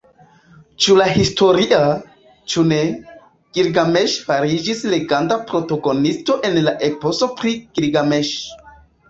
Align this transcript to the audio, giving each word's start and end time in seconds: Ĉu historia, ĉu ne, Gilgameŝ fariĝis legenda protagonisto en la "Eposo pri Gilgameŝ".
Ĉu 0.83 0.95
historia, 1.17 1.81
ĉu 2.53 2.63
ne, 2.71 2.79
Gilgameŝ 3.59 4.03
fariĝis 4.31 4.81
legenda 4.95 5.39
protagonisto 5.53 6.39
en 6.51 6.59
la 6.71 6.75
"Eposo 6.91 7.31
pri 7.39 7.55
Gilgameŝ". 7.79 8.25